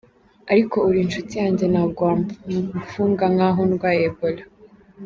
Ariko 0.51 0.77
uri 0.87 0.99
inshuti 1.05 1.33
yanjye 1.41 1.65
ntabwo 1.73 1.99
wamfunga 2.07 3.25
nkaho 3.33 3.61
ndwaye 3.69 4.01
Ebola. 4.09 4.43